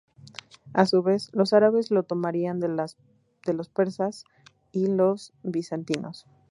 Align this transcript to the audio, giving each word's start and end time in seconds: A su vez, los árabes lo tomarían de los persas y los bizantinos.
A 0.73 0.87
su 0.87 1.03
vez, 1.03 1.29
los 1.31 1.53
árabes 1.53 1.91
lo 1.91 2.01
tomarían 2.01 2.59
de 2.59 2.69
los 3.53 3.69
persas 3.71 4.23
y 4.71 4.87
los 4.87 5.31
bizantinos. 5.43 6.25